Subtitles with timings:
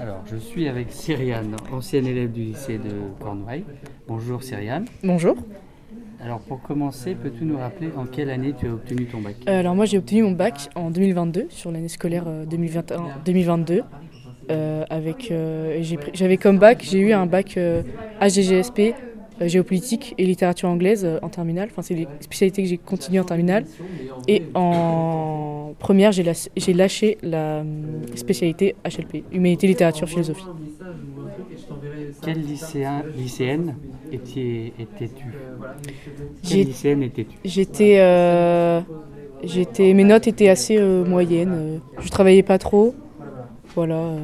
[0.00, 2.90] Alors, je suis avec Cyriane, ancienne élève du lycée de
[3.22, 3.64] Cornouailles.
[4.06, 4.86] Bonjour Cyriane.
[5.02, 5.36] Bonjour.
[6.22, 9.36] Alors, pour commencer, peux-tu nous rappeler en quelle année tu as obtenu ton bac?
[9.48, 13.82] Euh, alors moi j'ai obtenu mon bac en 2022 sur l'année scolaire euh, 2021-2022
[14.50, 17.56] euh, avec euh, pris- j'avais comme bac j'ai eu un bac
[18.20, 18.94] HGGSP
[19.40, 21.68] géopolitique et littérature anglaise en terminale.
[21.70, 23.64] Enfin c'est les spécialités que j'ai continué en terminale
[24.26, 25.57] et en
[25.88, 30.44] première j'ai lâché la hum, spécialité HLP humanité littérature philosophie.
[32.20, 33.74] Quelle lycéen, lycéenne
[34.12, 35.24] étais- étais-tu?
[36.46, 37.38] Quelle lycéenne étais-tu?
[37.42, 38.82] J'étais, euh,
[39.42, 41.54] j'étais, mes notes étaient assez euh, moyennes.
[41.56, 42.94] euh, je travaillais pas trop.
[43.74, 43.94] Voilà.
[43.94, 44.18] euh.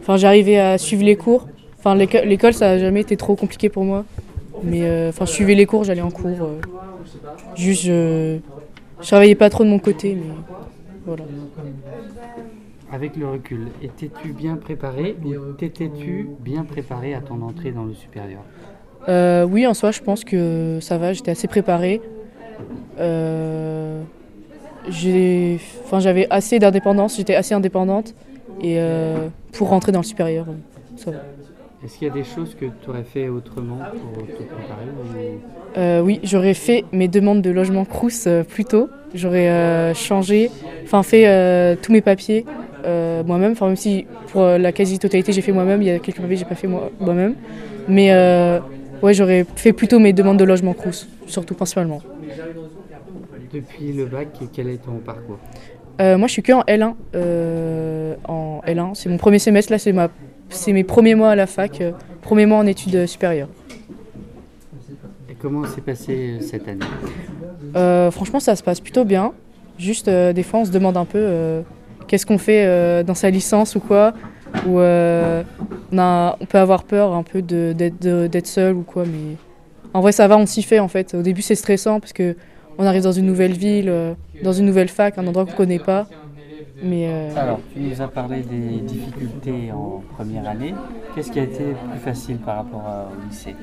[0.00, 1.46] Enfin, j'arrivais à suivre les cours.
[1.78, 4.06] Enfin, l'éco- l'école, ça a jamais été trop compliqué pour moi.
[4.62, 6.42] Mais euh, enfin, je suivais les cours, j'allais en cours.
[6.46, 6.58] euh.
[7.54, 8.38] juste, je,
[9.02, 10.32] je travaillais pas trop de mon côté, mais
[11.04, 11.24] voilà.
[12.92, 17.94] Avec le recul, étais-tu bien préparé ou t'étais-tu bien préparé à ton entrée dans le
[17.94, 18.42] supérieur?
[19.08, 21.12] Euh, oui, en soi, je pense que ça va.
[21.12, 22.00] J'étais assez préparée.
[22.98, 24.02] Euh,
[24.88, 27.16] j'avais assez d'indépendance.
[27.16, 28.14] J'étais assez indépendante
[28.60, 30.46] et euh, pour rentrer dans le supérieur,
[30.96, 31.18] ça va.
[31.84, 35.78] Est-ce qu'il y a des choses que tu aurais fait autrement pour te préparer ou-
[35.78, 38.90] Euh, oui, j'aurais fait mes demandes de logement Crous euh, plus tôt.
[39.14, 40.50] J'aurais euh, changé,
[40.84, 42.44] enfin fait tous mes papiers
[42.84, 43.52] moi-même.
[43.52, 46.38] Enfin même si pour la quasi-totalité j'ai fait moi-même, il y a quelques papiers que
[46.40, 47.34] j'ai pas fait moi- moi-même.
[47.88, 48.10] Mais
[49.02, 52.00] ouais, j'aurais fait plutôt mes demandes de logement Crous, surtout principalement.
[53.52, 55.38] Depuis le bac, quel est ton parcours?
[56.00, 56.96] Moi, je suis que en L1.
[57.14, 59.70] euh, en L1, c'est mon premier semestre.
[59.72, 60.08] Là, c'est ma,
[60.52, 63.48] c'est mes premiers mois à la fac, euh, premier mois en études supérieures.
[65.30, 66.84] Et comment s'est passée cette année?
[67.76, 69.32] Euh, franchement, ça se passe plutôt bien.
[69.78, 71.62] Juste, euh, des fois, on se demande un peu euh,
[72.06, 74.12] qu'est-ce qu'on fait euh, dans sa licence ou quoi.
[74.66, 75.42] Euh,
[75.90, 79.04] on, a- on peut avoir peur un peu d'être seul ou quoi.
[79.06, 79.36] Mais
[79.94, 81.14] en vrai, ça va, on s'y fait en fait.
[81.14, 82.36] Au début, c'est stressant parce que
[82.78, 85.78] on arrive dans une nouvelle ville, euh, dans une nouvelle fac, un endroit qu'on connaît
[85.78, 86.06] pas.
[86.82, 90.74] Mais euh, Alors, tu nous as parlé des difficultés en première année.
[91.14, 93.54] Qu'est-ce qui a été plus facile par rapport au lycée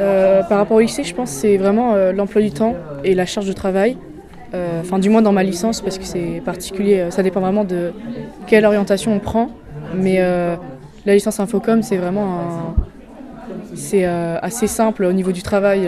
[0.00, 3.14] Euh, par rapport au lycée, je pense que c'est vraiment euh, l'emploi du temps et
[3.14, 3.96] la charge de travail.
[4.80, 7.08] Enfin, du moins dans ma licence, parce que c'est particulier.
[7.10, 7.92] Ça dépend vraiment de
[8.46, 9.50] quelle orientation on prend.
[9.94, 10.18] Mais
[11.04, 12.74] la licence Infocom, c'est vraiment un-
[13.74, 15.86] c'est assez simple au niveau du travail.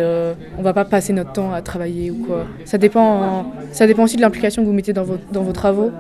[0.59, 2.45] on va pas passer notre temps à travailler ou quoi.
[2.67, 5.91] Ça dépend, ça dépend aussi de l'implication que vous mettez dans vos, dans vos travaux.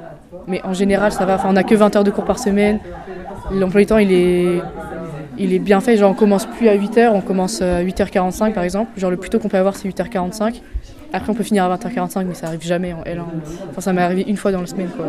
[0.46, 1.36] Mais en général, ça va.
[1.36, 2.80] Enfin, on n'a que 20 heures de cours par semaine.
[3.52, 4.60] L'emploi du temps, il est,
[5.38, 5.96] il est bien fait.
[5.96, 8.98] Genre, on commence plus à 8h, on commence à 8h45 par exemple.
[8.98, 10.60] Genre, le plus tôt qu'on peut avoir, c'est 8h45.
[11.12, 13.22] Après, on peut finir à 20h45, mais ça arrive jamais en L1.
[13.70, 15.06] Enfin, ça m'est arrivé une fois dans la semaine, quoi.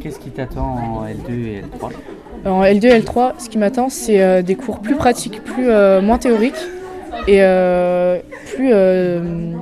[0.00, 4.22] Qu'est-ce qui t'attend en L2 et L3 En L2 et L3, ce qui m'attend, c'est
[4.22, 6.56] euh, des cours plus pratiques, plus, euh, moins théoriques
[7.28, 8.18] et euh,
[8.54, 9.52] plus euh,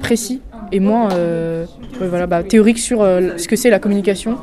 [0.00, 0.40] précis
[0.72, 1.66] et moins euh,
[2.00, 4.38] ouais, voilà, bah, théoriques sur euh, ce que c'est la communication.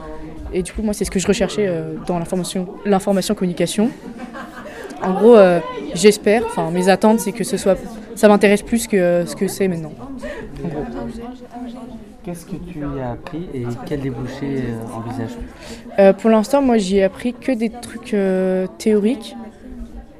[0.53, 3.89] Et du coup, moi, c'est ce que je recherchais euh, dans l'information, communication.
[5.03, 5.35] En gros,
[5.95, 7.75] j'espère, enfin, mes attentes, c'est que ce soit,
[8.13, 9.93] ça m'intéresse plus que ce que c'est maintenant.
[10.63, 10.85] En gros.
[12.23, 14.65] Qu'est-ce que tu y as appris et quel débouché
[14.95, 15.43] envisages-tu
[15.97, 19.35] Euh, pour l'instant, moi, j'y ai appris que des trucs euh, théoriques,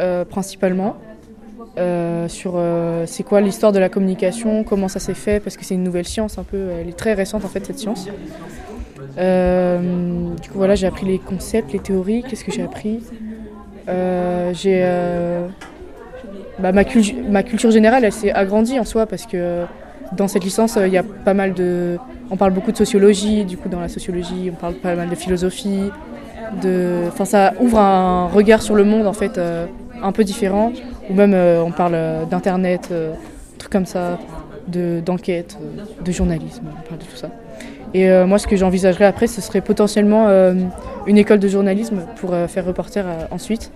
[0.01, 0.97] euh, principalement.
[1.77, 5.63] Euh, sur euh, c'est quoi l'histoire de la communication, comment ça s'est fait, parce que
[5.63, 8.09] c'est une nouvelle science un peu, elle est très récente en fait cette science.
[9.17, 9.79] Euh,
[10.41, 13.01] du coup voilà, j'ai appris les concepts, les théories, qu'est-ce que j'ai appris
[13.87, 14.85] J'ai
[16.59, 19.63] bah, ma, cul- ma culture générale, elle s'est agrandie en soi parce que
[20.17, 21.97] dans cette licence, il y a pas mal de,
[22.29, 25.15] on parle beaucoup de sociologie, du coup dans la sociologie, on parle pas mal de
[25.15, 25.89] philosophie,
[26.61, 29.39] de, enfin ça ouvre un regard sur le monde en fait
[30.03, 30.71] un peu différent,
[31.09, 33.13] ou même euh, on parle euh, d'internet, euh,
[33.57, 34.19] trucs comme ça,
[34.67, 35.57] de d'enquête,
[36.03, 37.29] de journalisme, on parle de tout ça.
[37.93, 40.29] Et moi, ce que j'envisagerais après, ce serait potentiellement
[41.07, 43.69] une école de journalisme pour faire reporter ensuite.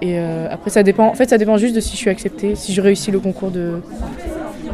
[0.00, 1.08] Et après, ça dépend.
[1.08, 3.50] En fait, ça dépend juste de si je suis acceptée, si je réussis le concours
[3.50, 3.82] de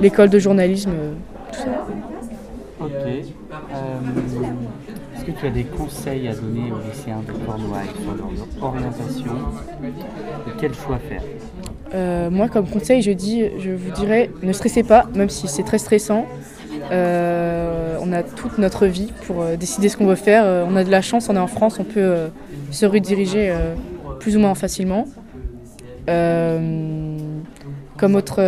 [0.01, 0.93] l'école de journalisme,
[1.51, 1.69] tout.
[5.21, 8.31] Est-ce que tu as des conseils à donner aux lycéens de Cornouailles sur leur
[8.63, 9.33] orientation
[10.59, 11.21] quel choix faire?
[11.95, 15.63] Euh, moi, comme conseil, je, dis, je vous dirais, ne stressez pas, même si c'est
[15.63, 16.25] très stressant.
[16.91, 20.67] Euh, on a toute notre vie pour euh, décider ce qu'on veut faire.
[20.67, 22.15] On a de la chance, on est en France, on peut
[22.71, 23.55] se rediriger
[24.21, 25.05] plus ou moins facilement.
[26.07, 28.41] Comme, autre,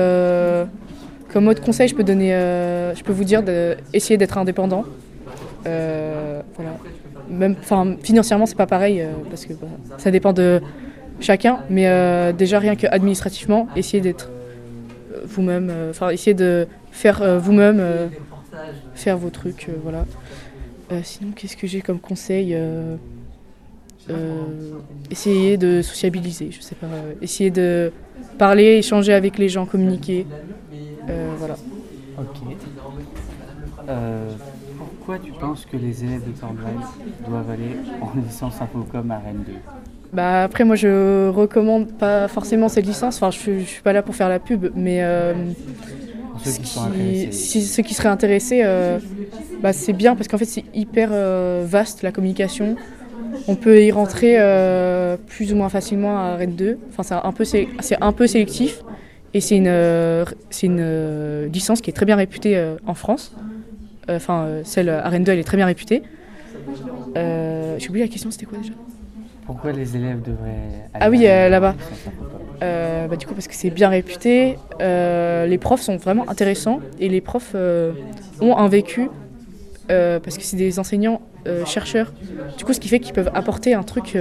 [1.63, 4.87] conseil, je peux, donner, je peux vous dire d'essayer d'être indépendant.
[6.57, 6.77] Voilà.
[7.29, 7.57] même,
[8.03, 9.55] financièrement, c'est pas pareil parce que
[9.99, 10.61] ça dépend de
[11.21, 14.31] chacun, mais déjà rien que administrativement, essayer d'être
[15.25, 17.83] vous-même, enfin, essayer de faire vous-même,
[18.95, 20.05] faire vos trucs, voilà.
[21.03, 22.57] sinon, qu'est-ce que j'ai comme conseil
[25.11, 26.89] Essayer de sociabiliser, je sais pas,
[27.21, 27.93] essayer de
[28.39, 30.27] parler, échanger avec les gens, communiquer,
[31.39, 31.57] voilà.
[32.19, 32.37] Ok.
[35.03, 36.75] Euh, pourquoi tu penses que les élèves de Cornwall
[37.27, 39.53] doivent aller en licence Infocom à Rennes 2
[40.13, 44.03] bah après moi je recommande pas forcément cette licence, enfin je, je suis pas là
[44.03, 45.33] pour faire la pub, mais euh,
[46.45, 48.99] ceux, qui si, ceux qui seraient intéressés, euh,
[49.63, 51.13] bah, c'est bien parce qu'en fait c'est hyper
[51.65, 52.77] vaste la communication.
[53.49, 54.37] On peut y rentrer
[55.29, 56.79] plus ou moins facilement à Rennes 2.
[56.91, 57.69] Enfin c'est un peu c'est
[58.03, 58.83] un peu sélectif
[59.33, 63.35] et c'est une c'est une licence qui est très bien réputée en France.
[64.09, 66.03] Euh, enfin, euh, celle à Rennes elle est très bien réputée.
[67.17, 68.73] Euh, j'ai oublié la question, c'était quoi déjà?
[69.47, 71.75] Pourquoi les élèves devraient aller Ah oui, là-bas.
[72.61, 74.57] bah, du coup, parce que c'est bien réputé.
[74.81, 77.55] les profs sont vraiment intéressants et les profs
[78.41, 79.09] ont un vécu
[79.89, 81.21] parce que c'est des enseignants
[81.67, 82.13] chercheurs.
[82.57, 84.17] Du coup, ce qui fait qu'ils peuvent apporter un truc,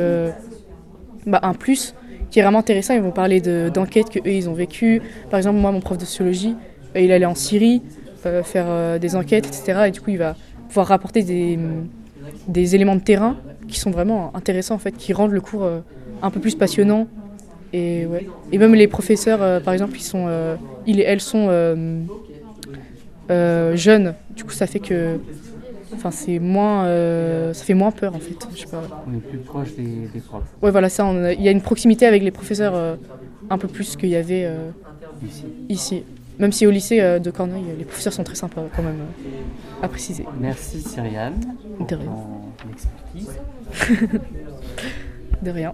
[1.27, 1.93] bah, un plus
[2.31, 2.95] qui est vraiment intéressant.
[2.95, 5.01] Ils vont parler d'enquêtes qu'eux ils ont vécues.
[5.29, 6.55] Par exemple, moi, mon prof de sociologie,
[6.95, 7.83] il allait en Syrie.
[8.25, 9.85] Euh, faire euh, des enquêtes, etc.
[9.87, 10.35] Et du coup, il va
[10.67, 11.57] pouvoir rapporter des,
[12.47, 13.37] des éléments de terrain
[13.67, 15.79] qui sont vraiment intéressants, en fait, qui rendent le cours euh,
[16.21, 17.07] un peu plus passionnant.
[17.73, 18.27] Et, ouais.
[18.51, 20.27] et même les professeurs, par exemple, ils, sont,
[20.85, 21.47] ils et elles sont
[23.29, 24.13] jeunes.
[24.35, 25.17] Du coup, ça fait que
[25.93, 26.85] enfin c'est moins
[27.53, 28.81] ça fait moins peur en fait je sais pas.
[29.05, 32.05] on est plus proche des, des profs ouais voilà ça il y a une proximité
[32.05, 32.97] avec les professeurs
[33.49, 34.49] un peu plus qu'il y avait
[35.21, 35.45] ici.
[35.67, 36.03] ici
[36.41, 39.83] même si au lycée euh, de Corneuil, les professeurs sont très sympas quand même, euh,
[39.85, 40.25] à préciser.
[40.39, 41.39] Merci Cyriane.
[41.87, 42.11] De rien.
[45.43, 45.73] De rien.